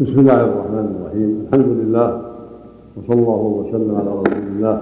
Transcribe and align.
بسم 0.00 0.18
الله 0.18 0.40
الرحمن 0.44 0.86
الرحيم. 0.92 1.30
الحمد 1.44 1.68
لله 1.80 2.08
وصلى 2.96 3.16
الله 3.16 3.42
وسلم 3.58 3.96
على 3.96 4.10
رسول 4.20 4.46
الله 4.52 4.76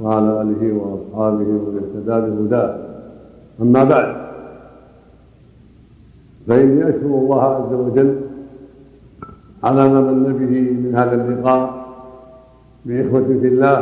وعلى 0.00 0.30
آله 0.42 0.62
وأصحابه 0.80 1.48
ومن 1.60 1.76
اهتدى 1.80 2.16
بهداه. 2.24 2.68
أما 3.62 3.84
بعد 3.84 4.08
فإني 6.46 6.82
أشكر 6.88 7.06
الله 7.06 7.42
عز 7.42 7.72
وجل 7.72 8.20
على 9.64 9.88
ما 9.88 10.00
من 10.00 10.32
به 10.40 10.54
من 10.82 10.92
هذا 10.96 11.14
اللقاء 11.14 11.64
بإخوة 12.84 13.28
في 13.40 13.48
الله 13.48 13.78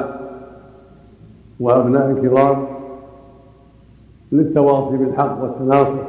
وأبناء 1.60 2.06
كرام 2.22 2.58
للتواصي 4.32 4.96
بالحق 4.96 5.42
والتناصح 5.42 6.06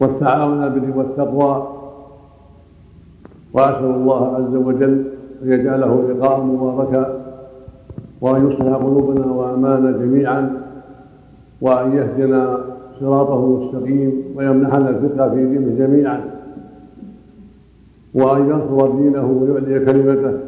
والتعاون 0.00 0.62
البر 0.62 0.98
والتقوى 0.98 1.77
وأسأل 3.58 3.84
الله 3.84 4.34
عز 4.36 4.54
وجل 4.56 5.04
أن 5.42 5.52
يجعله 5.52 6.02
لقاء 6.10 6.40
مباركا 6.40 7.20
وأن 8.20 8.48
يصلح 8.50 8.76
قلوبنا 8.76 9.26
وأعمالنا 9.26 9.90
جميعا 9.90 10.50
وأن 11.60 11.92
يهدنا 11.96 12.58
صراطه 13.00 13.44
المستقيم 13.44 14.22
ويمنحنا 14.36 14.88
الفقه 14.90 15.28
في 15.30 15.44
دينه 15.46 15.74
جميعا 15.78 16.20
وأن 18.14 18.40
ينصر 18.50 18.90
دينه 18.90 19.26
ويعلي 19.26 19.84
كلمته 19.86 20.38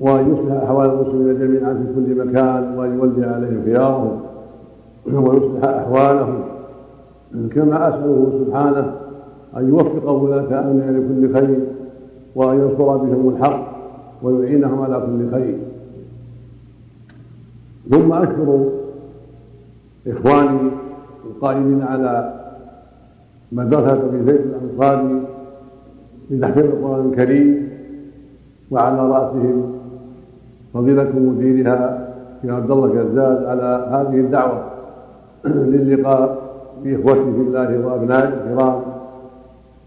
وأن 0.00 0.32
يصلح 0.32 0.62
أحوال 0.62 0.90
المسلمين 0.90 1.38
جميعا 1.38 1.74
في 1.74 1.86
كل 1.94 2.26
مكان 2.26 2.78
وأن 2.78 2.98
يولي 2.98 3.26
عليهم 3.26 3.62
خيارهم 3.64 4.20
ويصلح 5.12 5.64
أحوالهم 5.64 6.40
كما 7.54 7.88
أسأله 7.88 8.32
سبحانه 8.46 8.92
أن 9.56 9.68
يوفق 9.68 10.10
ولاة 10.10 10.60
أمرنا 10.60 10.98
لكل 10.98 11.34
خير 11.34 11.58
وأن 12.34 12.58
ينصر 12.58 12.96
بهم 12.96 13.36
الحق 13.36 13.72
ويعينهم 14.22 14.82
على 14.82 15.00
كل 15.06 15.30
خير. 15.30 15.58
ثم 17.90 18.12
أشكر 18.12 18.68
إخواني 20.06 20.70
القائمين 21.24 21.82
على 21.82 22.34
مدرسة 23.52 23.92
أبي 23.92 24.24
زيد 24.24 24.40
الأنصاري 24.40 25.22
لتحفيظ 26.30 26.64
القرآن 26.64 27.10
الكريم 27.10 27.68
وعلى 28.70 29.00
رأسهم 29.10 29.72
فضيلة 30.74 31.12
مديرها 31.14 32.08
في 32.42 32.50
عبد 32.50 32.70
الله 32.70 32.88
جزاز 32.88 33.44
على 33.44 33.88
هذه 33.90 34.20
الدعوة. 34.20 34.72
للقاء 35.44 36.42
بإخوتي 36.84 37.32
في 37.32 37.40
الله 37.40 37.86
وأبنائي 37.86 38.28
الكرام 38.28 38.80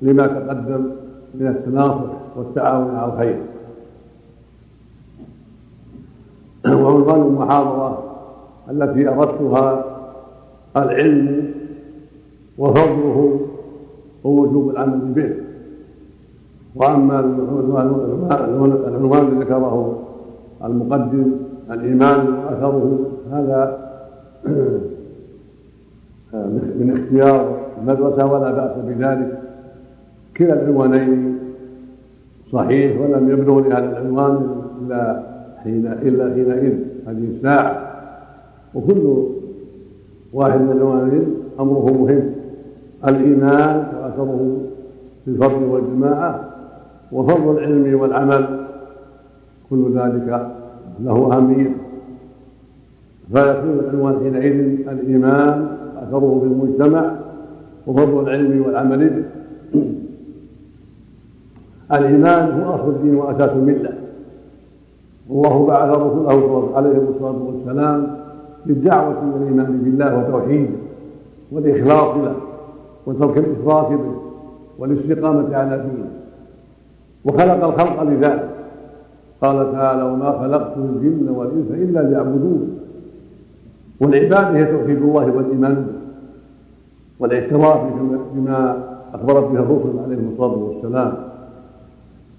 لما 0.01 0.27
تقدم 0.27 0.85
من 1.39 1.47
التناصح 1.47 2.11
والتعاون 2.35 2.95
على 2.95 3.13
الخير. 3.13 3.39
وعنوان 6.65 7.21
المحاضرة 7.21 8.03
التي 8.71 9.09
أردتها 9.09 9.85
العلم 10.77 11.53
وفضله 12.57 13.39
ووجوب 14.23 14.69
العمل 14.69 14.99
به. 14.99 15.35
وأما 16.75 17.19
العنوان 18.87 19.21
الذي 19.21 19.39
ذكره 19.39 19.99
المقدم 20.63 21.31
الإيمان 21.71 22.27
وأثره 22.27 22.99
هذا 23.31 23.85
من 26.79 26.99
اختيار 26.99 27.57
المدرسة 27.81 28.25
ولا 28.25 28.51
بأس 28.51 28.77
بذلك. 28.77 29.44
كلا 30.37 30.53
العنوانين 30.53 31.39
صحيح 32.51 33.01
ولم 33.01 33.29
يبلغ 33.29 33.59
لهذا 33.59 33.91
العنوان 33.91 34.47
إلا 34.81 35.23
حين 35.63 35.85
إلا 35.87 36.33
حينئذ 36.33 36.73
هذه 37.07 37.27
الساعة. 37.35 37.91
وكل 38.75 39.25
واحد 40.33 40.61
من 40.61 40.71
العنوانين 40.71 41.35
أمره 41.59 41.93
مهم. 41.93 42.31
الإيمان 43.07 43.87
واثره 44.01 44.57
في 45.25 45.31
الفضل 45.31 45.63
والجماعة 45.63 46.49
وفضل 47.11 47.57
العلم 47.57 47.99
والعمل 47.99 48.65
كل 49.69 49.93
ذلك 49.95 50.47
له 51.03 51.33
أهمية. 51.33 51.75
فيكون 53.33 53.79
العنوان 53.79 54.15
حينئذ 54.23 54.89
الإيمان 54.89 55.67
اثره 56.03 56.39
في 56.39 56.45
المجتمع 56.45 57.15
وفضل 57.87 58.23
العلم 58.23 58.63
والعمل 58.65 59.09
به. 59.09 59.25
الإيمان 61.93 62.61
هو 62.61 62.75
أصل 62.75 62.89
الدين 62.89 63.15
وأساس 63.15 63.49
الملة. 63.49 63.93
والله 65.29 65.65
بعث 65.65 65.89
رسوله 65.89 66.71
عليه 66.75 66.89
الصلاة 66.89 67.41
والسلام 67.45 68.17
بالدعوة 68.65 69.11
إلى 69.11 69.43
الإيمان 69.43 69.81
بالله 69.83 70.19
وتوحيده 70.19 70.75
والإخلاص 71.51 72.17
له 72.17 72.35
وترك 73.05 73.37
الإشراك 73.37 73.91
به 73.91 74.15
والاستقامة 74.79 75.55
على 75.55 75.77
دينه. 75.77 76.09
وخلق 77.25 77.63
الخلق 77.63 78.03
لذلك. 78.03 78.49
قال 79.41 79.71
تعالى 79.71 80.03
وما 80.03 80.31
خلقت 80.39 80.77
الجن 80.77 81.29
والإنس 81.29 81.71
إلا 81.71 81.99
ليعبدون 81.99 82.79
والعبادة 84.01 84.57
هي 84.57 84.65
توحيد 84.65 84.97
الله 84.97 85.35
والإيمان 85.35 85.75
به 85.75 85.93
والاعتراف 87.19 87.81
بما 88.35 88.77
أخبرت 89.13 89.43
به 89.51 89.59
الرسل 89.59 89.99
عليهم 90.05 90.29
الصلاة 90.33 90.57
والسلام. 90.57 91.13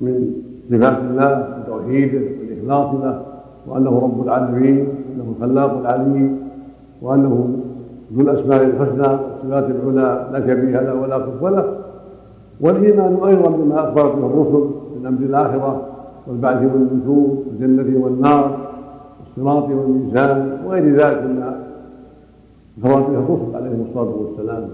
من 0.01 0.33
صفات 0.71 0.99
الله 0.99 1.49
وتوحيده 1.59 2.21
والاخلاص 2.41 2.95
له 2.95 3.23
وأنه 3.67 3.91
رب 3.99 4.23
العالمين 4.25 4.89
وأنه 5.09 5.35
الخلاق 5.37 5.79
العليم 5.79 6.39
وأنه 7.03 7.49
ذو 8.15 8.21
الأسماء 8.21 8.63
الحسنى 8.65 9.09
والصفات 9.09 9.67
العلى 9.71 10.29
لا 10.33 10.41
شبيه 10.41 10.81
له 10.81 10.95
ولا 10.95 11.19
كفر 11.19 11.49
له. 11.49 11.79
والإيمان 12.61 13.19
أيضا 13.27 13.51
بما 13.51 13.89
أخبرت 13.89 14.13
به 14.17 14.27
الرسل 14.27 14.71
من 14.97 15.07
أمر 15.07 15.21
الآخرة 15.21 15.83
والبعث 16.27 16.63
والنشور 16.63 17.37
والجنة 17.47 18.05
والنار 18.05 18.59
والصراط 19.21 19.69
والميزان 19.69 20.59
وغير 20.67 20.97
ذلك 20.97 21.23
مما 21.25 21.61
أخبرت 22.79 23.07
به 23.11 23.19
الرسل 23.19 23.57
عليهم 23.57 23.87
الصلاة 23.89 24.15
والسلام. 24.17 24.69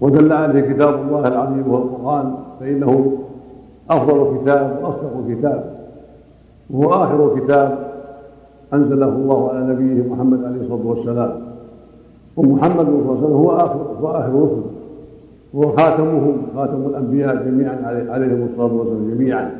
ودل 0.00 0.32
عليه 0.32 0.60
كتاب 0.60 0.94
الله 0.94 1.28
العظيم 1.28 1.68
وهو 1.68 1.82
القرآن 1.82 2.34
فإنه 2.60 3.18
أفضل 3.90 4.38
كتاب 4.38 4.78
وأصدق 4.82 5.24
كتاب 5.28 5.80
وهو 6.70 7.04
آخر 7.04 7.40
كتاب 7.40 7.90
أنزله 8.74 9.08
الله 9.08 9.50
على 9.50 9.60
نبيه 9.66 10.08
محمد 10.08 10.44
عليه 10.44 10.60
الصلاة 10.60 10.86
والسلام. 10.86 11.40
ومحمد 12.36 12.86
صلى 12.86 12.88
الله 12.88 13.10
عليه 13.10 13.20
وسلم 13.20 13.32
هو 13.32 13.50
آخر 13.50 13.96
هو 14.00 14.08
آخر 14.08 14.42
رسل. 14.42 14.62
هو 15.54 15.76
خاتمهم 15.76 16.42
خاتم 16.56 16.86
الأنبياء 16.86 17.44
جميعا 17.44 17.76
عليهم 18.08 18.48
الصلاة 18.52 18.72
والسلام 18.72 19.14
جميعا. 19.14 19.50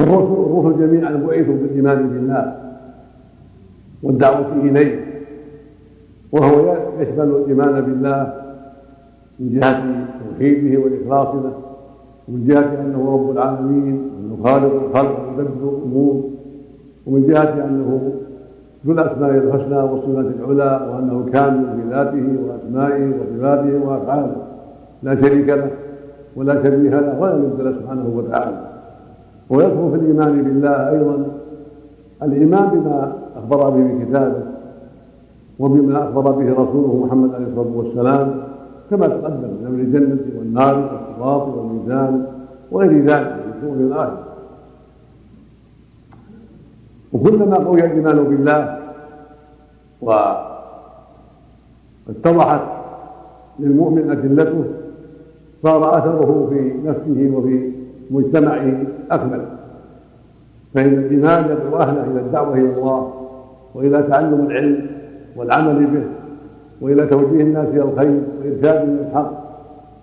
الرسل 0.00 0.32
الرسل 0.32 0.80
جميعا 0.80 1.12
بعثوا 1.12 1.54
بالإيمان 1.54 2.08
بالله 2.08 2.56
والدعوة 4.02 4.52
إليه. 4.62 5.04
وهو 6.32 6.76
يشمل 6.98 7.30
الإيمان 7.30 7.80
بالله 7.80 8.32
من 9.40 9.60
جهة 9.60 10.06
توحيده 10.24 10.80
والإخلاص 10.80 11.34
له. 11.34 11.52
ومن 12.32 12.46
جهة 12.46 12.80
أنه 12.80 13.12
رب 13.14 13.30
العالمين 13.30 14.10
وأنه 14.16 14.44
خالق 14.44 14.72
الخلق 14.84 15.28
ويدبر 15.28 15.68
الأمور 15.68 16.22
ومن 17.06 17.26
جهة 17.26 17.64
أنه 17.64 18.12
ذو 18.86 18.92
الأسماء 18.92 19.30
الحسنى 19.30 19.76
والصفات 19.76 20.26
العلى 20.40 20.90
وأنه 20.90 21.26
كامل 21.32 21.66
في 21.76 21.88
ذاته 21.90 22.36
وأسمائه 22.48 23.12
وصفاته 23.20 23.88
وأفعاله. 23.88 24.36
لا 25.02 25.14
شريك 25.14 25.48
له 25.48 25.70
ولا 26.36 26.54
شبيه 26.64 26.90
له 26.90 27.20
ولا 27.20 27.62
له 27.62 27.72
سبحانه 27.80 28.12
وتعالى. 28.16 28.60
ويدخل 29.50 29.90
في 29.90 29.96
الإيمان 29.96 30.42
بالله 30.42 30.90
أيضا 30.90 31.24
الإيمان 32.22 32.68
بما 32.68 33.12
أخبر 33.36 33.70
به 33.70 34.04
كتابه 34.04 34.42
وبما 35.58 36.02
أخبر 36.02 36.30
به 36.30 36.52
رسوله 36.52 37.04
محمد 37.06 37.34
عليه 37.34 37.46
الصلاة 37.46 37.76
والسلام. 37.76 38.51
كما 38.90 39.06
تقدم 39.06 39.48
من 39.48 39.64
أمر 39.66 39.78
الجنة 39.78 40.38
والنار 40.38 40.76
والصراط 40.76 41.48
والميزان 41.48 42.26
وغير 42.70 43.04
ذلك 43.04 43.26
من 43.26 43.52
شؤون 43.60 43.80
الاخره 43.80 44.24
وكلما 47.12 47.56
قوي 47.56 47.84
الإيمان 47.84 48.24
بالله 48.24 48.78
واتضحت 52.08 52.62
للمؤمن 53.58 54.10
أدلته 54.10 54.64
صار 55.62 55.98
أثره 55.98 56.46
في 56.50 56.74
نفسه 56.84 57.36
وفي 57.36 57.72
مجتمعه 58.10 58.84
أكمل. 59.10 59.44
فإن 60.74 60.92
الإيمان 60.92 61.44
يدعو 61.44 61.76
أهله 61.76 62.04
إلى 62.04 62.20
الدعوة 62.20 62.54
إلى 62.54 62.78
الله 62.78 63.12
وإلى 63.74 64.02
تعلم 64.02 64.46
العلم 64.46 64.86
والعمل 65.36 65.86
به 65.86 66.02
وإلى 66.82 67.06
توجيه 67.06 67.42
الناس 67.42 67.68
إلى 67.68 67.82
الخير 67.82 68.22
وارشادهم 68.38 68.98
الحق 68.98 69.32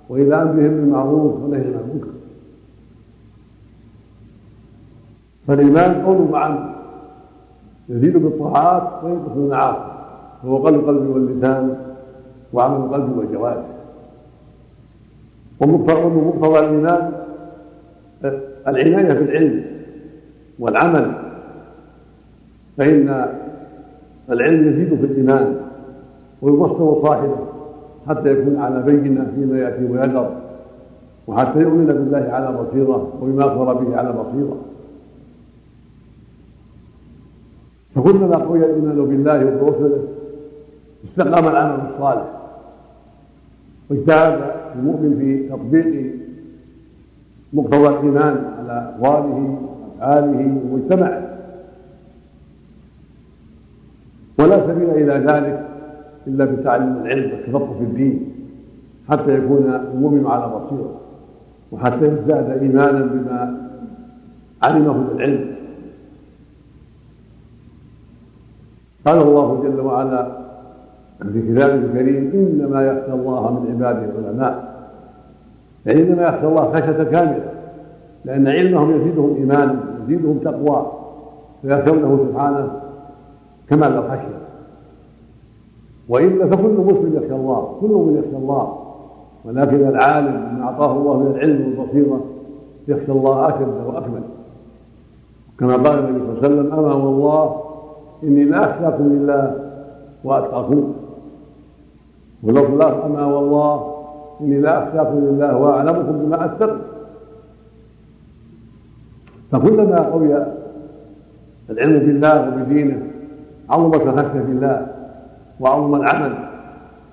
وإلى 0.09 0.35
أمرهم 0.35 0.55
بالمعروف 0.55 1.43
ونهي 1.43 1.59
عن 1.59 1.73
المنكر. 1.73 2.07
فالإيمان 5.47 6.05
قول 6.05 6.17
وعمل. 6.31 6.69
يزيد 7.89 8.17
بالطاعات 8.17 9.03
وينقص 9.03 9.31
بالمعاصي 9.31 9.91
هو 10.45 10.57
قول 10.57 10.75
القلب 10.75 11.07
واللسان 11.07 11.77
وعمل 12.53 12.75
القلب 12.85 13.17
والجوارح. 13.17 13.65
ومقتضى 15.59 16.59
الإيمان 16.59 17.11
العناية 18.67 19.13
بالعلم 19.13 19.65
والعمل. 20.59 21.11
فإن 22.77 23.25
العلم 24.29 24.67
يزيد 24.67 24.95
في 24.95 25.05
الإيمان. 25.05 25.68
ويبصر 26.41 27.01
صاحبه 27.01 27.35
حتى 28.07 28.31
يكون 28.31 28.57
على 28.57 28.81
بينة 28.81 29.31
فيما 29.35 29.59
يأتي 29.59 29.85
ويذر 29.85 30.35
وحتى 31.27 31.59
يؤمن 31.59 31.85
بالله 31.85 32.29
على 32.31 32.57
بصيرة 32.57 33.13
وبما 33.21 33.45
أخبر 33.45 33.73
به 33.73 33.97
على 33.97 34.11
بصيرة. 34.11 34.57
فكلما 37.95 38.37
قوي 38.37 38.65
الإيمان 38.65 39.05
بالله 39.05 39.45
وبرسله 39.45 40.03
استقام 41.05 41.47
العمل 41.47 41.79
الصالح 41.93 42.25
واجتهد 43.89 44.51
المؤمن 44.75 45.15
في 45.19 45.49
تطبيق 45.49 46.15
مقتضى 47.53 47.87
الإيمان 47.87 48.53
على 48.59 48.95
أقواله 48.95 49.59
وأفعاله 49.99 50.61
ومجتمعه. 50.71 51.29
ولا 54.39 54.67
سبيل 54.67 54.89
إلى 54.89 55.13
ذلك 55.13 55.68
إلا 56.27 56.45
بتعلم 56.45 57.01
العلم 57.05 57.31
والتفقه 57.31 57.73
في 57.77 57.83
الدين 57.83 58.31
حتى 59.09 59.35
يكون 59.37 59.73
المؤمن 59.93 60.27
على 60.27 60.45
بصيرة 60.45 60.95
وحتى 61.71 62.05
يزداد 62.05 62.49
إيمانا 62.61 63.05
بما 63.05 63.57
علمه 64.63 64.93
من 64.93 65.07
العلم. 65.15 65.45
قال 69.07 69.21
الله 69.21 69.63
جل 69.63 69.79
وعلا 69.79 70.31
في 71.33 71.41
كتابه 71.53 71.73
الكريم 71.75 72.31
إنما 72.33 72.81
يخشى 72.81 73.13
الله 73.13 73.51
من 73.51 73.71
عباده 73.71 74.19
العلماء. 74.19 74.69
يعني 75.85 76.03
إنما 76.03 76.23
يخشى 76.23 76.47
الله 76.47 76.71
خشية 76.73 77.03
كاملة 77.03 77.51
لأن 78.25 78.47
علمهم 78.47 78.91
يزيدهم 79.01 79.35
إيمانا 79.35 79.79
يزيدهم 80.03 80.37
تقوى 80.37 80.91
فيخشونه 81.61 82.25
سبحانه 82.29 82.81
كمال 83.69 83.97
الخشية 83.97 84.39
والا 86.09 86.45
فكل 86.47 86.69
مسلم 86.69 87.13
يخشى 87.15 87.35
الله 87.35 87.77
كل 87.81 87.87
من 87.87 88.23
يخشى 88.23 88.37
الله. 88.37 88.77
ولكن 89.45 89.87
العالم 89.87 90.55
من 90.55 90.61
أعطاه 90.61 90.91
الله 90.97 91.17
من 91.19 91.27
العلم 91.35 91.73
والبصيرة 91.77 92.21
يخشى 92.87 93.11
الله 93.11 93.47
أشد 93.47 93.85
وأكمل. 93.87 94.21
كما 95.59 95.73
قال 95.73 95.99
النبي 95.99 96.19
صلى 96.19 96.29
الله 96.29 96.37
عليه 96.43 96.47
وسلم 96.47 96.73
أما 96.73 96.93
والله 96.93 97.61
إني 98.23 98.43
لا 98.43 98.63
اخشاكم 98.63 99.03
لله 99.03 99.55
وأتقاكم. 100.23 100.93
ولفظ 102.43 102.71
الله 102.71 103.05
أما 103.05 103.25
والله 103.25 103.95
إني 104.41 104.59
لا 104.59 104.83
اخشاكم 104.87 105.17
لله 105.19 105.57
واعلمكم 105.57 106.11
بما 106.11 106.45
اتقي 106.45 106.77
فكلما 109.51 109.99
قوي 109.99 110.45
العلم 111.69 111.99
بالله 111.99 112.47
وبدينه 112.47 113.01
عظمت 113.69 114.01
الخشيه 114.01 114.39
بالله 114.39 114.87
وعظم 115.59 115.95
العمل 115.95 116.33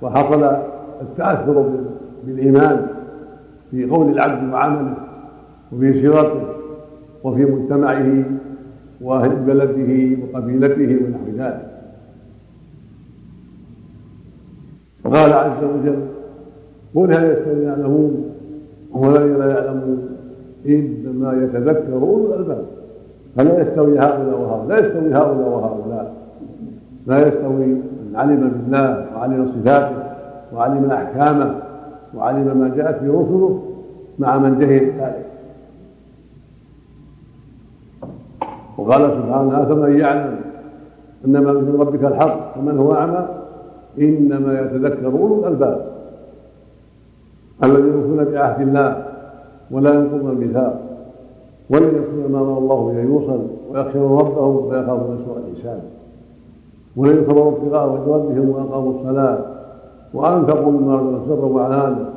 وحصل 0.02 0.56
التأثر 1.00 1.70
بالإيمان 2.26 2.86
في 3.70 3.84
قول 3.84 4.12
العبد 4.12 4.52
وعمله 4.52 4.94
وفي 5.72 5.92
سيرته 5.92 6.42
وفي 7.24 7.44
مجتمعه 7.44 8.24
وأهل 9.00 9.36
بلده 9.36 10.16
وقبيلته 10.22 10.96
ونحو 11.04 11.38
ذلك. 11.38 11.72
وقال 15.04 15.32
عز 15.32 15.64
وجل 15.64 15.98
قل 16.94 17.14
هل 17.14 17.30
يستوي 17.30 17.64
يعلمون 17.64 18.30
ولا 18.90 19.18
لا 19.18 19.58
يعلمون؟ 19.58 20.08
إنما 20.66 21.44
يتذكر 21.44 21.92
أولو 21.92 22.34
الألباب. 22.34 22.64
فلا 23.36 23.62
يستوي 23.62 23.98
هؤلاء 23.98 24.40
وهؤلاء 24.40 24.66
لا 24.68 24.86
يستوي 24.86 25.14
هؤلاء 25.14 25.48
وهؤلاء 25.48 26.14
لا 27.06 27.28
يستوي 27.28 27.76
علم 28.16 28.50
بالله 28.54 29.06
وعلم 29.14 29.52
صفاته 29.54 29.96
وعلم 30.54 30.90
أحكامه 30.90 31.54
وعلم 32.14 32.58
ما 32.58 32.68
جاءت 32.76 33.02
به 33.02 33.08
رسله 33.08 33.62
مع 34.18 34.38
من 34.38 34.58
جهل 34.58 34.84
ذلك. 35.00 35.26
وقال 38.78 39.00
سبحانه 39.00 39.62
افمن 39.62 40.00
يعلم 40.00 40.36
إنما 41.24 41.52
من 41.52 41.76
ربك 41.80 42.04
الحق 42.04 42.58
ومن 42.58 42.78
هو 42.78 42.94
أعمى 42.94 43.28
إنما 43.98 44.60
يتذكر 44.60 45.06
اولو 45.06 45.40
الألباب 45.40 45.86
الذين 47.64 47.92
يوفون 47.92 48.24
بعهد 48.24 48.60
الله 48.60 49.04
ولا 49.70 49.94
ينقضون 49.94 50.30
الميثاق 50.30 50.80
ولم 51.70 51.86
يكن 51.86 52.32
ما 52.32 52.38
أمر 52.38 52.58
الله 52.58 52.92
به 52.92 53.00
يوصل 53.00 53.40
ويخشون 53.70 54.18
ربهم 54.18 54.66
ويخافون 54.66 55.18
سوء 55.26 55.38
الحساب. 55.38 55.80
يصبروا 56.96 57.52
ابتغاء 57.52 57.86
ربهم 57.86 58.48
وأقاموا 58.48 59.00
الصلاة 59.00 59.38
وأنفقوا 60.14 60.72
مما 60.72 60.96
رزقهم 60.96 61.26
سرا 61.26 61.46
وعلانا 61.46 62.10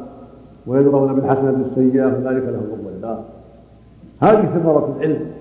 ويدرون 0.68 1.14
بالحسنة 1.14 1.66
السيئة 1.72 2.10
فذلك 2.10 2.44
لهم 2.44 2.68
عقبى 2.72 2.90
الدار 2.90 3.24
هذه 4.22 4.46
ثمرة 4.46 4.96
العلم. 4.98 5.31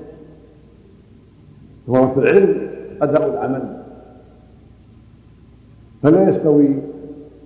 ثمرة 1.87 2.15
العلم 2.17 2.69
أداء 3.03 3.31
العمل. 3.31 3.63
فلا 6.03 6.31
يستوي 6.31 6.69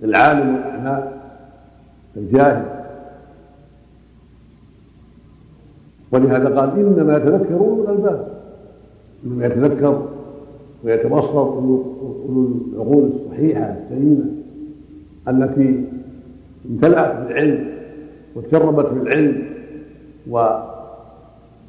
العالم 0.03 0.55
والاعمى 0.55 1.03
الجاهل. 2.17 2.65
ولهذا 6.11 6.59
قال 6.59 6.79
إنما 6.79 7.17
يتذكر 7.17 7.55
اولو 7.55 7.83
الألباب. 7.83 8.27
إنما 9.25 9.45
يتذكر 9.45 10.12
ويتبصر 10.83 11.39
اولو 11.39 11.83
العقول 12.73 13.09
الصحيحة 13.13 13.75
السليمه 13.83 14.25
التي 15.27 15.83
امتلأت 16.71 17.27
بالعلم 17.27 17.65
وتجربت 18.35 18.85
بالعلم 18.85 19.43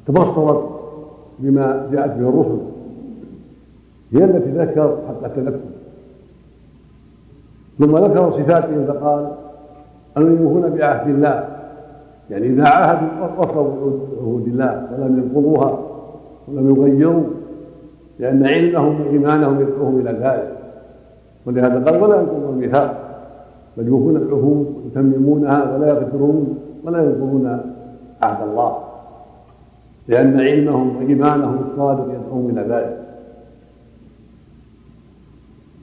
وتبصرت 0.07 0.69
بما 1.39 1.89
جاءت 1.91 2.11
به 2.17 2.29
الرسل. 2.29 2.59
هي 4.13 4.23
التي 4.23 4.49
ذكر 4.49 4.97
حق 5.07 5.23
التذكر 5.25 5.59
ثم 7.79 7.97
ذكر 7.97 8.31
صفاتهم 8.31 8.85
فقال 8.85 9.31
يوفون 10.17 10.69
بعهد 10.69 11.09
الله. 11.09 11.49
يعني 12.29 12.47
إذا 12.47 12.67
عاهدوا 12.67 13.27
وفوا 13.39 13.69
بعهود 14.11 14.47
الله 14.47 14.87
ولم 14.93 15.17
ينقضوها 15.19 15.79
ولم 16.47 16.69
يغيروا. 16.69 17.23
لأن 18.19 18.45
علمهم 18.45 19.01
وإيمانهم 19.01 19.61
يدعوهم 19.61 19.99
إلى 19.99 20.11
ذلك. 20.11 20.57
ولهذا 21.45 21.83
قال 21.83 22.03
ولا 22.03 22.21
ينقضون 22.21 22.53
الميثاق 22.53 23.01
بل 23.77 23.87
يوفون 23.87 24.15
العهود 24.15 24.75
ويتممونها 24.83 25.75
ولا 25.75 25.87
يغفرون 25.87 26.57
ولا 26.83 27.03
ينقضون 27.03 27.61
عهد 28.21 28.47
الله. 28.47 28.77
لأن 30.07 30.39
علمهم 30.39 30.97
وإيمانهم 30.97 31.57
الصادق 31.71 32.03
يدعوهم 32.03 32.49
إلى 32.49 32.61
ذلك. 32.61 33.05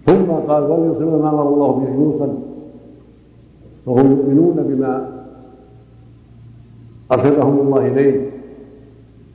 ثم 0.07 0.33
قال 0.33 0.63
وليصلون 0.63 1.23
ما 1.23 1.31
أمر 1.31 1.49
الله 1.49 1.73
به 1.73 1.89
أن 1.89 2.01
يوصل 2.01 2.35
فهم 3.87 4.11
يؤمنون 4.11 4.57
بما 4.57 5.09
أرشدهم 7.13 7.59
الله 7.59 7.87
إليه 7.87 8.31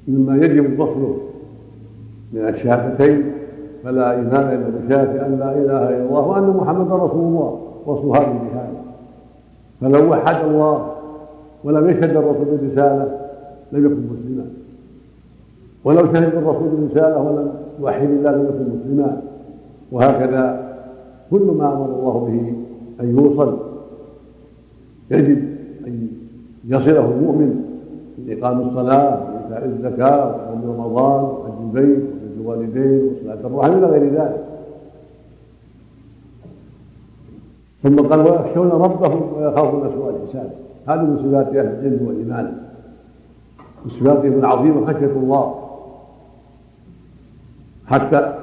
مما 0.08 0.36
يجب 0.36 0.76
فصله. 0.76 1.18
من 2.34 2.48
الشهادتين 2.48 3.32
فلا 3.84 4.12
ايمان 4.12 4.34
إلا 4.34 4.70
بشهاده 4.70 5.26
أن 5.26 5.40
لا 5.40 5.52
إله 5.52 5.90
إلا 5.90 6.06
الله 6.06 6.28
وأن 6.28 6.48
محمدا 6.58 6.96
رسول 6.96 7.24
الله 7.26 7.60
وصل 7.86 8.08
هذه 8.08 8.40
الشهاده 8.46 8.78
فلو 9.82 10.12
وحد 10.12 10.46
الله 10.46 10.92
ولم 11.64 11.90
يشهد 11.90 12.18
الرسول 12.18 12.46
بالرسالة 12.46 13.20
لم 13.72 13.86
يكن 13.86 13.96
مسلما. 13.96 14.46
ولو 15.84 16.06
شهد 16.14 16.36
الرسول 16.36 16.70
بالرسالة 16.70 17.22
ولم 17.22 17.52
يوحد 17.80 18.10
الله 18.10 18.32
لم 18.32 18.44
يكن 18.44 18.80
مسلما. 18.80 19.22
وهكذا 19.92 20.74
كل 21.32 21.42
ما 21.58 21.74
أمر 21.74 21.86
الله 21.86 22.14
به 22.26 22.54
أن 23.04 23.18
يوصل 23.18 23.58
يجب 25.12 25.38
أن 25.88 26.08
يصله 26.68 27.06
المؤمن 27.06 27.64
من 28.18 28.38
إقام 28.38 28.62
الصلاة 28.62 29.20
وايتاء 29.34 29.66
الزكاة 29.66 30.36
وصوم 30.36 30.76
رمضان 30.78 31.24
وحج 31.24 31.78
البيت. 31.78 32.17
الوالدين 32.42 33.12
وصلاة 33.14 33.48
الرحم 33.48 33.74
إلى 33.78 33.86
غير 33.86 34.14
ذلك. 34.14 34.44
ثم 37.84 37.96
قال 37.96 38.20
ويخشون 38.20 38.70
ربهم 38.70 39.34
ويخافون 39.34 39.92
سوء 39.94 40.10
الحساب. 40.10 40.52
هذه 40.88 41.02
من 41.02 41.18
صفات 41.18 41.48
أهل 41.48 41.68
العلم 41.68 42.08
والإيمان. 42.08 42.58
من 43.86 43.92
صفاتهم 43.92 44.40
العظيمه 44.40 44.94
خشية 44.94 45.06
الله. 45.06 45.56
حتى 47.86 48.34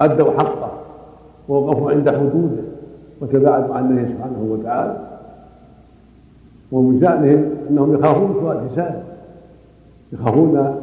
أدوا 0.00 0.32
حقه 0.32 0.72
ووقفوا 1.48 1.90
عند 1.90 2.10
حدوده 2.10 2.62
وتباعدوا 3.20 3.74
عن 3.74 3.94
نهيه 3.94 4.08
سبحانه 4.14 4.48
وتعالى. 4.50 5.08
ومن 6.72 7.00
شأنهم 7.00 7.50
أنهم 7.70 7.94
يخافون 7.94 8.32
سوء 8.40 8.52
الحساب. 8.52 9.02
يخافون 10.12 10.80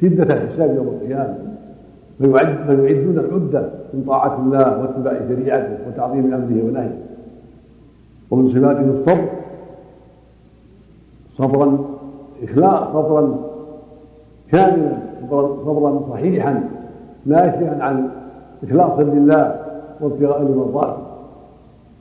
شدة 0.00 0.34
الحساب 0.34 0.76
يوم 0.76 0.88
القيامة. 0.88 1.38
فيعدون 2.18 3.18
العدة 3.18 3.68
من 3.94 4.04
طاعة 4.06 4.38
الله 4.38 4.80
واتباع 4.80 5.14
شريعته 5.28 5.78
وتعظيم 5.88 6.34
أمره 6.34 6.64
ونهيه. 6.64 6.98
ومن 8.30 8.48
صفاتهم 8.48 8.90
الصبر 8.90 9.28
صبرا 11.38 11.78
إخلاص 12.42 12.88
صبرا 12.92 13.38
كاملا 14.52 14.98
صبرا 15.64 16.02
صحيحا 16.10 16.64
ناشئا 17.26 17.78
عن 17.80 18.08
إخلاص 18.64 18.98
لله 18.98 19.60
وابتغاء 20.00 20.42
لمرضاته. 20.42 21.02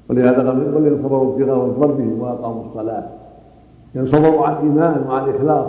ولهذا 0.09 0.37
قال 0.37 0.75
والذين 0.75 1.03
صبروا 1.03 1.33
ابتغاء 1.33 1.57
ربهم 1.57 2.19
وأقاموا 2.19 2.63
الصلاة. 2.65 3.03
يعني 3.95 4.07
صبروا 4.07 4.47
عن 4.47 4.53
الإيمان 4.53 5.05
وعن 5.09 5.29
الإخلاص 5.29 5.67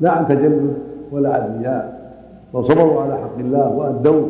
لا 0.00 0.10
عن 0.10 0.28
تجلد 0.28 0.74
ولا 1.12 1.34
عن 1.34 1.58
رياء 1.60 2.12
وصبروا 2.52 3.02
على 3.02 3.14
حق 3.14 3.38
الله 3.38 3.68
وأدوا 3.76 4.26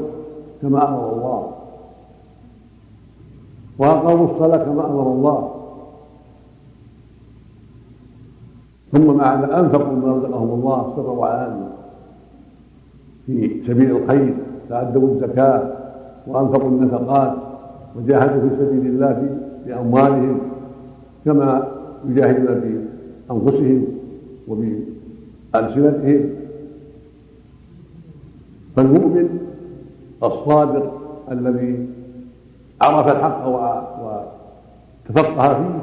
كما 0.63 0.89
أمر 0.89 1.13
الله. 1.13 1.53
وأقاموا 3.79 4.27
الصلاة 4.31 4.65
كما 4.65 4.87
أمر 4.87 5.03
الله. 5.13 5.55
ثم 8.93 9.15
مع 9.17 9.35
هذا 9.35 9.61
أنفقوا 9.61 9.97
ما 9.97 10.13
رزقهم 10.13 10.51
الله 10.51 10.93
سرا 10.97 11.11
وعلانيه 11.13 11.69
في 13.27 13.61
سبيل 13.67 13.97
الخير 13.97 14.35
فأدوا 14.69 15.09
الزكاة 15.09 15.73
وأنفقوا 16.27 16.69
النفقات 16.69 17.33
وجاهدوا 17.97 18.49
في 18.49 18.57
سبيل 18.57 18.87
الله 18.87 19.15
في 19.15 19.29
باموالهم 19.71 20.39
كما 21.25 21.69
يجاهدون 22.09 22.61
في 22.61 22.81
أنفسهم 23.31 23.85
وبالسنتهم 24.49 26.31
فالمؤمن 28.79 29.29
الصادق 30.23 30.93
الذي 31.33 31.87
عرف 32.83 33.17
الحق 33.17 33.47
وتفقه 35.09 35.55
فيه 35.55 35.81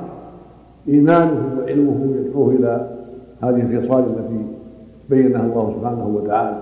إيمانه 0.94 1.60
وعلمه 1.60 2.16
يدعوه 2.16 2.50
إلى 2.52 2.90
هذه 3.42 3.62
الخصال 3.62 4.04
التي 4.04 4.46
بينها 5.10 5.42
الله 5.42 5.75
سبحانه 5.80 6.08
وتعالى. 6.08 6.62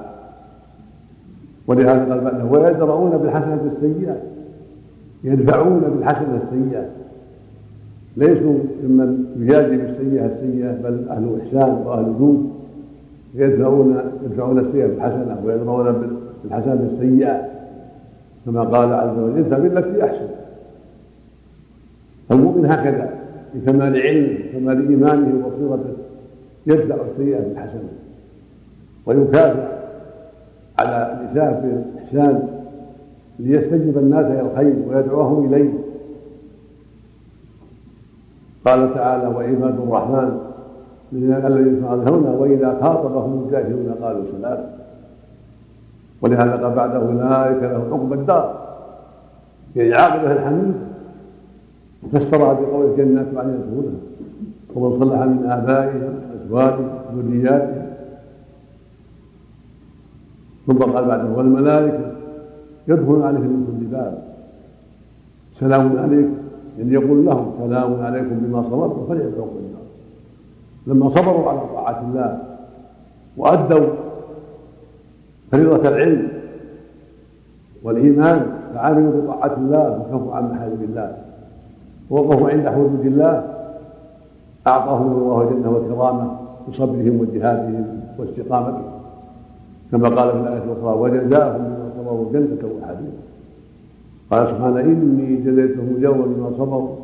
ولهذا 1.67 2.13
قال 2.13 2.21
بعده 2.21 2.45
ويدرؤون 2.45 3.11
بالحسنة 3.11 3.71
السيئة 3.75 4.17
يدفعون 5.23 5.79
بالحسنة 5.79 6.41
السيئة. 6.43 6.85
ليسوا 8.17 8.57
ممن 8.83 9.25
يجازي 9.37 9.77
بالسيئة 9.77 10.25
السيئة 10.25 10.71
بل 10.71 11.09
أهل 11.09 11.39
إحسان 11.41 11.83
وأهل 11.85 12.13
جود. 12.19 12.52
يدفعون 13.33 14.01
يدفعون 14.25 14.59
السيئة 14.59 14.87
بالحسنة 14.87 15.41
ويدرؤون 15.45 16.17
بالحسنة 16.43 16.89
السيئة 16.93 17.49
كما 18.45 18.63
قال 18.63 18.93
عز 18.93 19.17
وجل 19.17 19.37
ادفع 19.37 19.57
بالتي 19.57 20.03
أحسن. 20.03 20.27
المؤمن 22.31 22.65
هكذا 22.65 23.09
بكمال 23.55 23.97
علمه 24.01 24.37
وكمال 24.49 24.89
إيمانه 24.89 25.45
وبصيرته 25.45 25.93
يدفع 26.67 26.95
السيئة 27.11 27.39
بالحسنة 27.39 27.89
ويكافئ 29.05 29.63
على 30.79 31.19
الإساءة 31.21 31.61
بالإحسان 31.61 32.47
ليستجب 33.39 33.97
الناس 33.97 34.25
إلى 34.25 34.41
الخير 34.41 34.75
ويدعوهم 34.87 35.53
إليه. 35.53 35.73
قال 38.65 38.93
تعالى 38.93 39.27
وعباد 39.27 39.79
الرحمن 39.79 40.39
الذين 41.13 41.77
يصالحون 41.77 42.25
وإذا 42.25 42.77
خاطبهم 42.81 43.43
الجاهلون 43.45 43.95
قالوا 44.01 44.23
سلام. 44.37 44.65
ولهذا 46.21 46.51
قال 46.51 46.75
بعده 46.75 46.97
أولئك 46.97 47.63
لهم 47.63 47.93
عقبى 47.93 48.15
الدار. 48.15 48.63
يعني 49.75 49.93
عاقبة 49.93 50.31
الحميد. 50.31 50.73
فسرها 52.11 52.53
بقول 52.53 52.85
الجنات 52.91 53.27
عن 53.35 53.49
يدخلها 53.49 53.99
ومن 54.75 54.99
صلح 54.99 55.19
من 55.19 55.45
آبائهم 55.45 56.13
أزواجهم 56.35 56.89
ذرياتهم. 57.15 57.85
ثم 60.67 60.77
قال 60.77 61.05
بعده 61.05 61.37
والملائكة 61.37 62.11
يدخلون 62.87 63.23
عليهم 63.23 63.41
من 63.41 63.65
كل 63.67 63.85
باب. 63.85 64.23
سلام 65.59 65.97
عليكم. 65.97 66.33
يعني 66.77 66.93
يقول 66.93 67.25
لهم 67.25 67.51
سلام 67.59 68.01
عليكم 68.01 68.35
بما 68.41 68.63
صبرتم 68.63 69.05
فليدعوا 69.09 69.47
النار 69.59 69.72
لما 70.87 71.09
صبروا 71.09 71.49
على 71.49 71.59
طاعة 71.73 72.01
الله 72.09 72.39
وأدوا 73.37 73.87
فريضة 75.51 75.89
العلم 75.89 76.27
والإيمان 77.83 78.45
فعملوا 78.73 79.21
بطاعة 79.21 79.57
الله 79.57 79.99
وكفوا 79.99 80.33
عن 80.33 80.51
محارم 80.51 80.79
الله 80.81 81.17
ووقفوا 82.09 82.49
عند 82.49 82.69
حدود 82.69 83.05
الله. 83.05 83.49
أعطاهم 84.67 85.11
الله 85.11 85.41
الجنة 85.41 85.69
والكرامة 85.71 86.31
بصبرهم 86.69 87.19
وجهادهم 87.19 87.99
واستقامتهم. 88.19 88.91
كما 89.91 90.09
قال 90.09 90.31
في 90.31 90.37
الآية 90.37 90.63
الأخرى 90.63 90.99
وجزاهم 90.99 91.63
بما 91.63 91.89
صبروا 91.97 92.31
جنة 92.33 92.71
وحديثا 92.71 93.23
قال 94.31 94.47
سبحانه 94.47 94.79
إني 94.79 95.35
جزيتهم 95.35 95.95
اليوم 95.97 96.21
بما 96.21 96.51
صبروا 96.57 96.95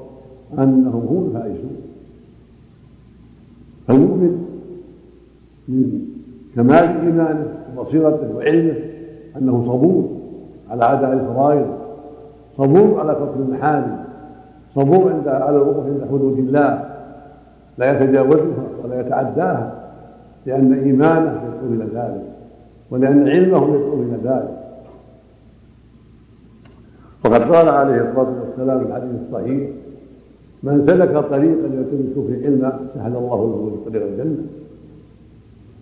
أنهم 0.60 1.06
هم 1.10 1.26
الفائزون. 1.28 1.89
فالمؤمن 3.90 4.46
من 5.68 6.02
كمال 6.56 6.84
إيمانه 7.06 7.48
وبصيرته 7.78 8.36
وعلمه 8.36 8.76
أنه 9.38 9.64
صبور 9.68 10.10
على 10.70 10.94
أداء 10.94 11.14
الفرائض 11.14 11.68
صبور 12.58 13.00
على 13.00 13.16
ترك 13.16 13.34
المحارم 13.40 13.98
صبور 14.76 15.14
عند 15.14 15.28
على 15.28 15.56
الوقوف 15.56 15.86
عند 15.86 16.02
حدود 16.10 16.38
الله 16.38 16.90
لا 17.78 17.92
يتجاوزها 17.92 18.64
ولا 18.84 19.02
يتعداها 19.02 19.74
لأن 20.46 20.74
إيمانه 20.74 21.42
يدعو 21.48 21.74
إلى 21.74 21.86
ذلك 21.94 22.24
ولأن 22.92 23.28
علمه 23.28 23.76
يدعو 23.76 23.94
إلى 23.94 24.18
ذلك. 24.24 24.60
وقد 27.26 27.42
قال 27.42 27.70
عليه 27.70 28.10
الصلاة 28.10 28.34
والسلام 28.42 28.80
في 28.80 28.86
الحديث 28.86 29.12
الصحيح 29.28 29.70
من 30.64 30.88
سلك 30.88 31.12
طريقا 31.12 31.66
يلتمس 31.66 32.26
فيه 32.28 32.46
علما 32.46 32.80
سهل 32.94 33.16
الله 33.16 33.38
له 33.38 33.78
طريق 33.86 34.04
الجنة. 34.04 34.38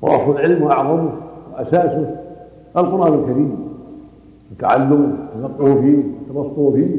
وأصل 0.02 0.32
العلم 0.32 0.64
وأعظمه 0.64 1.12
وأساسه 1.54 2.16
القرآن 2.78 3.14
الكريم. 3.20 3.56
وتعلمه 4.52 5.14
والتفقه 5.36 5.82
فيه 5.82 6.04
والتبصر 6.34 6.72
فيه. 6.72 6.98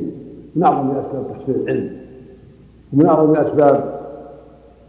من 0.57 0.63
أعظم 0.63 0.91
أسباب 0.91 1.25
تحصيل 1.31 1.55
العلم. 1.55 1.91
ومن 2.93 3.07
أعظم 3.07 3.37
أسباب 3.37 4.01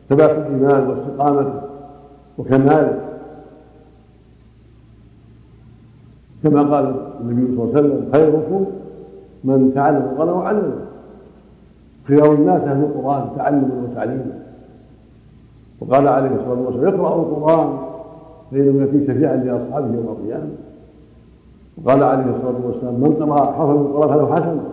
ثبات 0.10 0.29
الإيمان 0.29 0.89
واستقامته 0.89 1.62
وكماله 2.38 3.00
كما 6.43 6.75
قال 6.75 6.96
النبي 7.22 7.55
صلى 7.55 7.63
الله 7.63 7.77
عليه 7.77 7.88
وسلم 7.88 8.10
خيركم 8.13 8.65
من 9.43 9.72
تعلم 9.75 9.98
القرآن 9.98 10.29
وعلمه. 10.29 10.88
خيار 12.10 12.34
الناس 12.34 12.62
أهل 12.62 12.84
القرآن 12.84 13.30
تعلما 13.38 13.84
وتعليما 13.84 14.39
وقال 15.82 16.08
عليه 16.08 16.30
الصلاة 16.30 16.60
والسلام 16.66 16.94
اقرأوا 16.94 17.22
القرآن 17.22 17.78
فإنه 18.51 18.82
يأتي 18.82 19.08
شفيعا 19.08 19.36
لأصحابه 19.36 19.88
يوم 19.96 20.18
القيامة. 20.20 20.50
وقال 21.78 22.04
عليه 22.04 22.24
الصلاة 22.24 22.66
والسلام 22.66 22.94
من 22.94 23.13
قرأ 23.20 23.51
حرفا 23.51 23.74
من 23.74 23.86
القرآن 23.86 24.10
فله 24.10 24.36
حسنة 24.36 24.63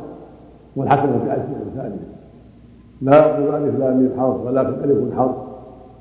والحسنة 0.77 1.19
في 1.25 1.31
عشر 1.31 1.43
أمثالها 1.67 1.99
لا 3.03 3.27
يقول 3.27 3.55
ألف 3.55 3.79
لا 3.79 3.91
من 3.91 4.11
حرف 4.19 4.47
ولكن 4.47 4.91
ألف 4.91 5.17
حرف 5.19 5.37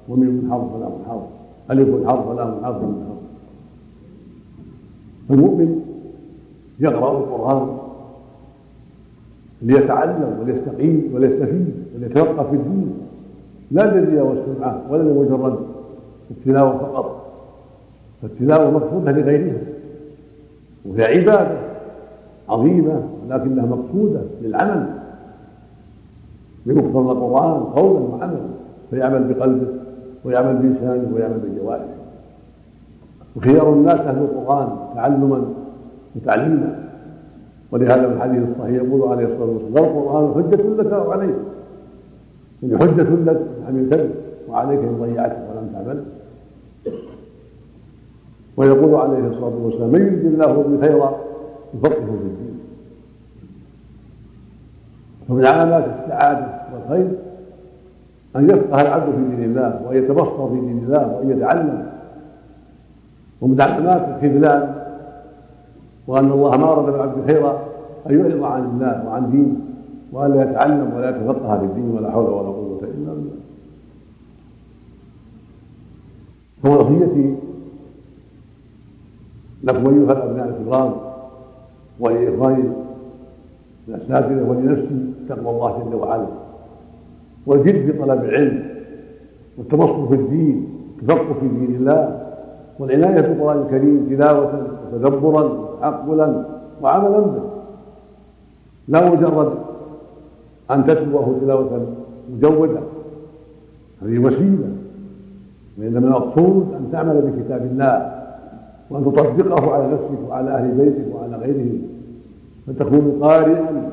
وميم 0.10 0.48
حرف 0.51 0.75
ولا 0.75 0.89
حرف. 1.08 1.24
ألف 1.72 2.08
حرف 2.08 2.27
ولا 2.27 2.46
حرف 2.63 2.75
من 2.75 3.06
حرف. 3.08 3.25
فالمؤمن 5.30 5.82
يقرأ 6.80 7.12
القرآن 7.12 7.77
ليتعلم 9.65 10.38
وليستقيم 10.41 11.12
وليستفيد 11.13 11.74
وليتوقف 11.95 12.50
في 12.50 12.55
الدين. 12.55 12.93
لا 13.72 13.95
للرياء 13.95 14.25
والسمعة 14.25 14.81
ولا 14.89 15.03
لمجرد 15.03 15.60
التلاوة 16.31 16.77
فقط. 16.77 17.25
فالتلاوة 18.22 18.72
مقصودة 18.72 19.12
لغيرها. 19.12 19.57
وهي 20.86 21.05
عبادة 21.05 21.57
عظيمة 22.50 23.03
ولكنها 23.25 23.65
مقصودة 23.65 24.22
للعمل. 24.41 24.86
بمقتضى 26.65 27.12
القرآن 27.12 27.63
قولا 27.63 28.00
وعملا 28.00 28.39
فيعمل 28.89 29.34
بقلبه 29.34 29.67
ويعمل 30.25 30.55
بلسانه 30.55 31.12
ويعمل 31.15 31.39
بجوارحه. 31.39 31.86
وخيار 33.36 33.74
الناس 33.74 34.00
أهل 34.00 34.17
القرآن 34.17 34.67
تعلما 34.95 35.45
وتعليما. 36.15 36.79
ولهذا 37.75 38.13
الحديث 38.13 38.44
الصحيح 38.51 38.84
يقول 38.84 39.10
عليه 39.12 39.25
الصلاة 39.25 39.50
والسلام 39.50 39.98
القرآن 39.98 40.34
حجة 40.34 40.84
لك 40.84 40.94
أو 40.94 41.12
عليك. 41.12 41.36
يعني 42.63 42.77
حجة 42.77 43.08
لك 43.25 43.41
عملت 43.67 44.12
وعليك 44.50 44.79
ان 44.79 44.98
ضيعته 45.01 45.36
ولم 45.36 45.70
تعمل. 45.74 46.03
ويقول 48.58 48.96
عليه 48.96 49.27
الصلاة 49.27 49.55
والسلام 49.63 49.89
من 49.89 50.01
يريد 50.01 50.25
الله 50.25 50.46
به 50.48 50.88
خيرا 50.88 51.20
يفقهه 51.74 52.05
في 52.05 52.12
الدين. 52.12 52.60
فمن 55.27 55.46
علامات 55.46 55.86
السعادة 56.03 56.48
والخير 56.74 57.08
أن 58.36 58.50
يفقه 58.50 58.82
العبد 58.82 59.15
في 59.15 59.36
دين 59.36 59.44
الله 59.44 59.82
وأن 59.86 59.98
يتبصر 59.98 60.50
في 60.50 60.60
دين 60.60 60.82
الله 60.86 61.17
وأن 61.17 61.32
يتعلم. 61.32 61.86
ومن 63.41 63.62
علامات 63.62 64.08
الخذلان 64.08 64.75
وأن 66.07 66.31
الله 66.31 66.57
ما 66.57 66.63
اراد 66.63 66.85
بالعبد 66.85 67.31
خيرا 67.31 67.59
أن 68.09 68.19
يعرض 68.19 68.43
عن 68.43 68.63
الله 68.65 69.05
وعن 69.07 69.31
دينه 69.31 69.55
وأن 70.12 70.33
لا 70.33 70.41
يتعلم 70.51 70.93
ولا 70.95 71.09
يتفقه 71.09 71.59
في 71.59 71.65
الدين 71.65 71.89
ولا 71.91 72.12
حول 72.12 72.25
ولا 72.25 72.47
قوة 72.47 72.79
إلا 72.83 73.13
بالله. 73.13 73.35
فوصيتي 76.63 77.35
لكم 79.63 79.88
أيها 79.88 80.12
الأبناء 80.12 80.47
الكرام 80.62 80.91
ولاخواني 82.00 82.63
الأساتذة 83.88 84.50
ولنفسي 84.50 85.13
تقوى 85.29 85.50
الله 85.50 85.89
جل 85.89 85.95
وعلا. 85.95 86.27
والجد 87.45 87.91
في 87.91 87.91
طلب 87.91 88.24
العلم 88.24 88.69
والتبصر 89.57 90.07
في 90.07 90.15
الدين 90.15 90.67
التفقه 91.01 91.33
في 91.33 91.47
دين 91.47 91.75
الله 91.75 92.25
والعنايه 92.79 93.22
بالقران 93.22 93.62
الكريم 93.62 94.08
تلاوة 94.10 94.67
وتدبرا 94.94 95.44
وتعقلا 95.44 96.44
وعملا 96.82 97.20
به. 97.20 97.41
لا 98.88 99.10
مجرد 99.10 99.51
أن 100.72 100.86
تتلوه 100.86 101.36
تلاوة 101.41 101.86
مجودة. 102.34 102.79
هذه 104.01 104.20
وسيلة. 104.20 104.67
وإنما 105.79 106.08
المقصود 106.08 106.67
أن 106.79 106.89
تعمل 106.91 107.22
بكتاب 107.22 107.62
الله 107.62 108.12
وأن 108.89 109.05
تطبقه 109.05 109.74
على 109.74 109.88
نفسك 109.88 110.29
وعلى 110.29 110.51
أهل 110.51 110.72
بيتك 110.72 111.15
وعلى 111.15 111.38
غيرهم. 111.38 111.82
فتكون 112.67 113.20
قارئا 113.22 113.91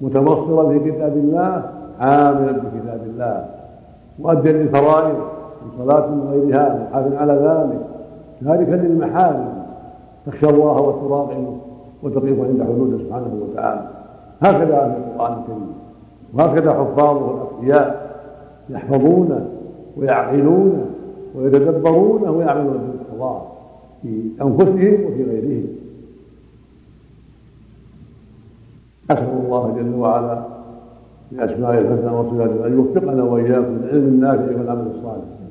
متبصرا 0.00 0.68
في 0.68 0.90
كتاب 0.90 1.16
الله 1.16 1.62
عاملا 2.00 2.52
بكتاب 2.52 3.00
الله. 3.06 3.44
مؤديا 4.18 4.52
للفرائض 4.52 5.16
من 5.62 5.70
صلاة 5.78 6.06
من 6.08 6.28
غيرها 6.30 6.88
محافظ 6.90 7.14
على 7.14 7.32
ذلك. 7.32 7.91
تاركا 8.44 8.70
للمحارم 8.70 9.64
تخشى 10.26 10.50
الله 10.50 10.82
وتراقبه 10.82 11.56
وتقف 12.02 12.40
عند 12.40 12.62
حدوده 12.62 12.98
سبحانه 12.98 13.40
وتعالى. 13.42 13.88
هكذا 14.40 14.64
في 14.64 14.96
القرآن 14.96 15.32
الكريم. 15.32 15.72
وهكذا 16.34 16.72
حفاظه 16.72 17.34
الأتقياء 17.34 18.12
يحفظونه 18.70 19.48
ويعقلونه 19.96 20.86
ويتدبرونه 21.34 22.30
ويعملون 22.30 22.78
بالقضاء 22.92 23.52
في 24.02 24.22
أنفسهم 24.42 25.06
وفي 25.06 25.24
غيرهم. 25.24 25.66
أسأل 29.10 29.40
الله 29.44 29.74
جل 29.76 29.94
وعلا 29.94 30.42
بأسمائه 31.32 31.78
الحسنى 31.78 32.10
وصفاته 32.10 32.66
أن 32.66 32.72
يوفقنا 32.72 33.22
وإياكم 33.22 33.76
للعلم 33.76 34.08
النافع 34.08 34.58
والعمل 34.58 34.86
الصالح. 34.94 35.41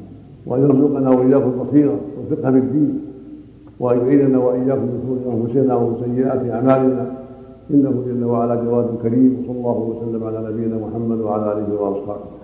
وأن 0.46 0.62
يرزقنا 0.62 1.10
وإياكم 1.10 1.52
البصيرة 1.60 1.96
والفقه 2.18 2.52
في 2.52 2.58
الدين 2.58 3.02
وأن 3.80 3.98
يعيننا 3.98 4.38
وإياكم 4.38 4.82
من 4.82 5.00
شرور 5.24 5.36
أنفسنا 5.36 5.76
ومن 5.76 5.96
سيئات 6.06 6.42
أعمالنا. 6.50 7.12
إنه 7.72 8.04
جل 8.08 8.24
وعلا 8.24 8.56
جواد 8.56 8.88
كريم 9.04 9.38
وصلى 9.40 9.58
الله 9.58 9.78
وسلم 9.80 10.24
على 10.24 10.40
نبينا 10.50 10.78
محمد 10.88 11.20
وعلى 11.20 11.54
آله 11.54 11.82
وأصحابه. 11.82 12.41